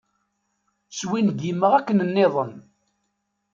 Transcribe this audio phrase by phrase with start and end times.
[0.99, 2.53] Swingimeɣ akken-nniḍen.